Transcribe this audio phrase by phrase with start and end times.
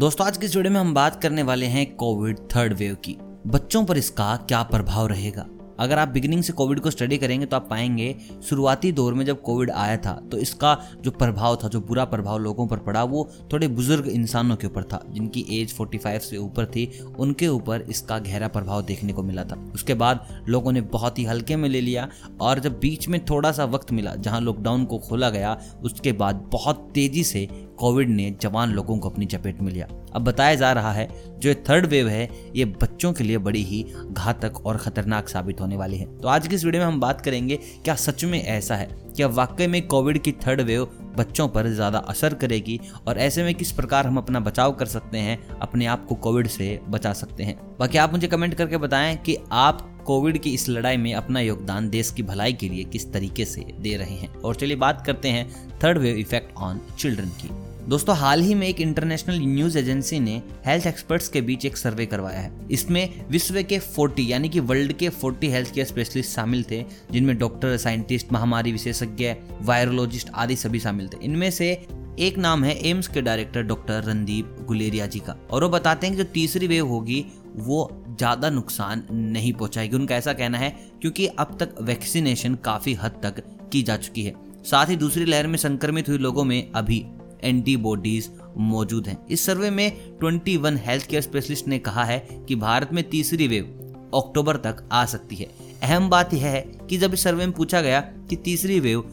[0.00, 3.16] दोस्तों, आज की इस वीडियो में हम बात करने वाले हैं कोविड थर्ड वेव की।
[3.46, 5.46] बच्चों पर इसका क्या प्रभाव रहेगा?
[5.80, 9.42] अगर आप बिगिनिंग से कोविड को स्टडी करेंगे तो आप पाएँगे, शुरुआती दौर में जब
[9.42, 13.28] कोविड आया था तो इसका जो प्रभाव था, जो बुरा प्रभाव लोगों पर पड़ा, वो
[13.52, 18.18] थोड़े बुज़ुर्ग इंसानों के ऊपर था, जिनकी एज 45 से ऊपर थी, उनके ऊपर इसका
[18.18, 21.80] गहरा प्रभाव देखने को मिला था। उसके बाद लोगों ने बहुत ही हल्के में ले
[21.80, 22.08] लिया,
[22.40, 26.48] और जब बीच में थोड़ा सा वक्त मिला, जहाँ लॉकडाउन को खोला गया, उसके बाद
[26.52, 27.48] बहुत तेज़ी से
[27.80, 31.08] कोविड ने जवान लोगों को अपनी चपेट में लिया। अब बताया जा रहा है,
[31.38, 35.76] जो थर्ड वेव है, ये बच्चों के लिए बड़ी ही घातक और खतरनाक साबित होने
[35.76, 38.76] वाली है। तो आज की इस वीडियो में हम बात करेंगे, क्या सच में ऐसा
[38.76, 38.88] है?
[39.16, 40.84] क्या वाकई में कोविड की थर्ड वेव
[41.18, 42.80] बच्चों पर ज़्यादा असर करेगी?
[43.08, 46.46] और ऐसे में किस प्रकार हम अपना बचाव कर सकते हैं, अपने आप को कोविड
[46.46, 47.76] से बचा सकते हैं?
[47.78, 51.90] बाकी आप मुझे कमेंट करके बताएँ कि आप कोविड की इस लड़ाई में अपना योगदान
[51.90, 55.28] देश की भलाई के लिए किस तरीके से दे रहे हैं। और चलिए बात करते
[55.28, 55.50] हैं
[55.84, 60.34] third wave effect on children की। दोस्तों, हाल ही में एक इंटरनेशनल न्यूज़ एजेंसी ने
[60.66, 64.92] हेल्थ एक्सपर्ट्स के बीच एक सर्वे करवाया है। इसमें विश्व के 40 यानी कि वर्ल्ड
[64.92, 70.80] के 40 हेल्थ केयर स्पेशलिस्ट शामिल थे, जिनमें डॉक्टर साइंटिस्ट महामारी विशेषज्ञ वायरोलॉजिस्ट आदि सभी
[70.80, 71.72] शामिल थे। इनमें से
[72.18, 76.16] एक नाम है एम्स के डायरेक्टर डॉक्टर रणदीप गुलेरिया जी का। और वो बताते हैं
[76.16, 77.24] कि जो तीसरी वेव होगी,
[77.56, 83.20] वो ज़्यादा नुकसान नहीं पहुंचाएगी। उनका ऐसा कहना है, क्योंकि अब तक वैक्सीनेशन काफ़ी हद
[83.22, 87.04] तक की जा चुकी है। साथ ही दूसरी लहर में संक्रमित हुए लोगों में अभी
[87.42, 92.92] एंटीबॉडीज मौजूद हैं। इस सर्वे में 21 हेल्थ केयर स्पेशलिस्ट ने कहा है कि भारत
[92.92, 93.64] में तीसरी वेव
[94.14, 95.50] अक्टूबर तक आ सकती है।
[95.82, 99.04] अहम बात यह है कि जब इस सर्वे में पूछा गया कि तीसरी वेव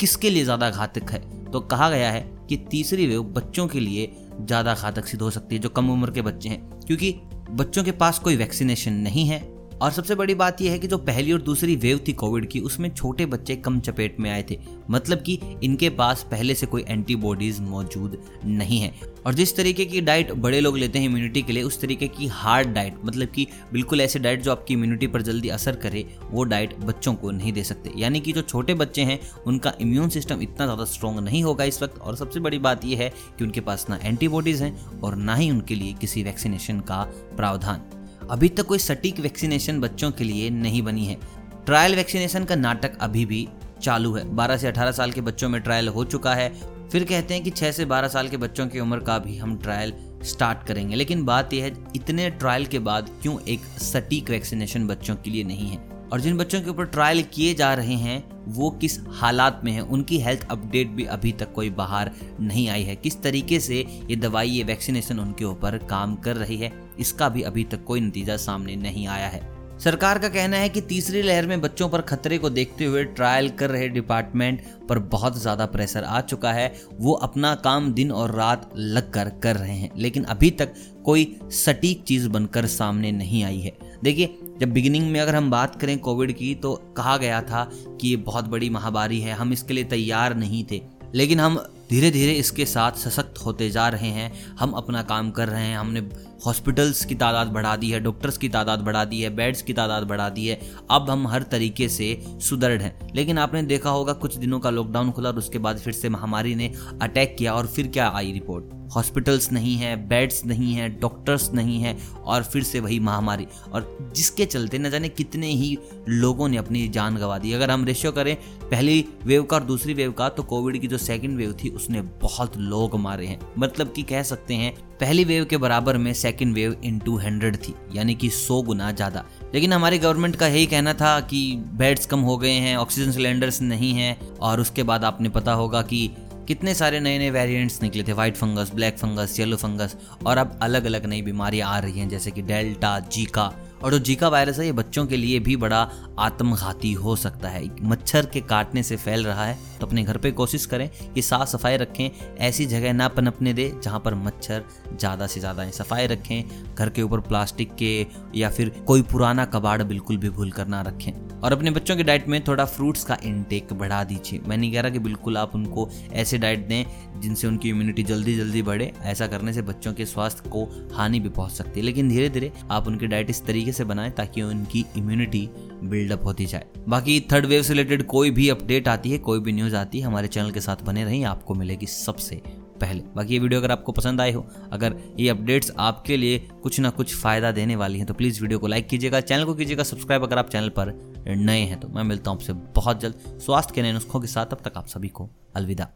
[0.00, 4.12] किसके लिए ज़्यादा घातक है तो कहा गया है कि तीसरी वेव बच्चों के लिए
[4.40, 7.14] ज़्यादा घातक सिद्ध हो सकती है, जो कम उम्र के बच्चे हैं। क्योंकि
[7.50, 9.38] बच्चों के पास कोई वैक्सीनेशन नहीं है
[9.82, 12.60] और सबसे बड़ी बात यह है कि जो पहली और दूसरी वेव थी कोविड की,
[12.60, 14.58] उसमें छोटे बच्चे कम चपेट में आए थे।
[14.90, 18.92] मतलब कि इनके पास पहले से कोई एंटीबॉडीज मौजूद नहीं है।
[19.26, 22.26] और जिस तरीके की डाइट बड़े लोग लेते हैं इम्यूनिटी के लिए, उस तरीके की
[22.26, 26.44] हार्ड डाइट मतलब कि बिल्कुल ऐसे डाइट जो आपकी इम्यूनिटी पर जल्दी असर करे, वो
[26.44, 30.42] डाइट बच्चों को नहीं दे सकते। यानी कि जो छोटे बच्चे हैं, उनका इम्यून सिस्टम
[30.42, 33.60] इतना ज़्यादा स्ट्रॉन्ग नहीं होगा इस वक्त। और सबसे बड़ी बात यह है कि उनके
[33.60, 37.02] पास ना एंटीबॉडीज़ हैं और ना ही उनके लिए किसी वैक्सीनेशन का
[37.36, 38.01] प्रावधान।
[38.32, 41.18] अभी तक कोई सटीक वैक्सीनेशन बच्चों के लिए नहीं बनी है।
[41.66, 43.48] ट्रायल वैक्सीनेशन का नाटक अभी भी
[43.82, 46.54] चालू है। 12 से 18 साल के बच्चों में ट्रायल हो चुका है।
[46.92, 49.58] फिर कहते हैं कि 6 से 12 साल के बच्चों की उम्र का भी हम
[49.58, 49.92] ट्रायल
[50.22, 55.16] स्टार्ट करेंगे। लेकिन बात यह है, इतने ट्रायल के बाद क्यों एक सटीक वैक्सीनेशन बच्चों
[55.16, 55.92] के लिए नहीं है?
[56.12, 59.80] और जिन बच्चों के ऊपर ट्रायल किए जा रहे हैं, वो किस हालात में है?
[59.80, 62.10] उनकी हेल्थ अपडेट भी अभी तक कोई बाहर
[62.40, 66.56] नहीं आई है। किस तरीके से ये दवाई, ये वैक्सीनेशन उनके ऊपर काम कर रही
[66.56, 66.91] है?
[67.02, 70.80] इसका भी अभी तक कोई नतीजा सामने नहीं आया है। सरकार का कहना है कि
[70.80, 75.40] तीसरी लहर में बच्चों पर खतरे को देखते हुए ट्रायल कर रहे डिपार्टमेंट पर बहुत
[75.40, 79.90] ज़्यादा प्रेशर आ चुका है। वो अपना काम दिन और रात लगकर कर रहे हैं,
[79.96, 80.74] लेकिन अभी तक
[81.04, 85.80] कोई सटीक चीज़ बनकर सामने नहीं आई है। देखिए, जब बिगिनिंग में अगर हम बात
[85.80, 87.68] करें कोविड की तो कहा गया था
[88.00, 90.80] कि ये बहुत बड़ी महामारी है, हम इसके लिए तैयार नहीं थे,
[91.14, 95.48] लेकिन हम धीरे धीरे इसके साथ सशक्त होते जा रहे हैं। हम अपना काम कर
[95.48, 96.00] रहे हैं। हमने
[96.46, 100.02] हॉस्पिटल्स की तादाद बढ़ा दी है, डॉक्टर्स की तादाद बढ़ा दी है, बेड्स की तादाद
[100.02, 100.60] बढ़ा दी है।
[100.90, 105.10] अब हम हर तरीके से सुदृढ़ हैं। लेकिन आपने देखा होगा कुछ दिनों का लॉकडाउन
[105.10, 106.72] खुला और उसके बाद फिर से महामारी ने
[107.02, 111.80] अटैक किया और फिर क्या आई रिपोर्ट हॉस्पिटल्स नहीं है, बेड्स नहीं है, डॉक्टर्स नहीं
[111.80, 115.76] है और फिर से वही महामारी। और जिसके चलते न जाने कितने ही
[116.08, 119.94] लोगों ने अपनी जान गंवा दी। अगर हम रेशियो करें, पहली वेव का और दूसरी
[119.94, 123.92] वेव का तो कोविड की जो सेकेंड वेव थी, उसने बहुत लोग मारे हैं। मतलब
[123.92, 127.74] कि कह सकते हैं, पहली वेव के बराबर में second wave in two hundred थी,
[127.94, 129.24] यानी कि सौ गुना ज़्यादा।
[129.54, 131.40] लेकिन हमारी गवर्नमेंट का यही कहना था कि
[131.74, 135.82] बेड्स कम हो गए हैं ऑक्सीजन सिलेंडर्स नहीं हैं, और उसके बाद आपने पता होगा
[135.82, 136.10] कि
[136.48, 138.12] कितने सारे नए नए वेरिएंट्स निकले थे?
[138.12, 142.08] White fungus black fungus yellow fungus और अब अलग अलग नई बीमारियाँ आ रही हैं,
[142.08, 145.80] जैसे कि डेल्टा जीका और जो जीका वायरस है, ये बच्चों के लिए भी बड़ा
[146.18, 150.30] आत्मघाती हो सकता है। मच्छर के काटने से फैल रहा है तो अपने घर पे
[150.32, 152.10] कोशिश करें कि साफ़ सफ़ाई रखें।
[152.40, 157.02] ऐसी जगह ना पनपने दे जहाँ पर मच्छर ज़्यादा से ज़्यादा सफ़ाई रखें, घर के
[157.02, 157.94] ऊपर प्लास्टिक के
[158.34, 162.02] या फिर कोई पुराना कबाड़ बिल्कुल भी भूल कर ना रखें। और अपने बच्चों के
[162.02, 165.54] डाइट में थोड़ा फ्रूट्स का इनटेक बढ़ा दीजिए। मैं नहीं कह रहा कि बिल्कुल आप
[165.54, 170.06] उनको ऐसे डाइट दें जिनसे उनकी इम्यूनिटी जल्दी जल्दी बढ़े। ऐसा करने से बच्चों के
[170.06, 173.72] स्वास्थ्य को हानि भी पहुँच सकती है। लेकिन धीरे धीरे आप उनकी डाइट इस तरीके
[173.72, 175.48] से बनाएँ ताकि उनकी इम्यूनिटी
[175.84, 179.52] बिल्डअप होती जाए। बाकी थर्ड वेव से रिलेटेड कोई भी अपडेट आती है, कोई भी
[179.52, 182.42] न्यूज़ आती है, हमारे चैनल के साथ बने रहें आपको मिलेगी सबसे
[182.82, 186.80] पहले। बाकी ये वीडियो अगर आपको पसंद आए हो, अगर ये अपडेट्स आपके लिए कुछ
[186.80, 189.82] ना कुछ फ़ायदा देने वाली हैं तो प्लीज़ वीडियो को लाइक कीजिएगा, चैनल को कीजिएगा,
[189.84, 190.94] सब्सक्राइब अगर आप चैनल पर
[191.28, 194.52] नए हैं तो मैं मिलता हूँ आपसे बहुत जल्द। स्वास्थ्य के नए नुस्खों के साथ
[194.52, 195.88] अब तक आप सभी को अलविदा।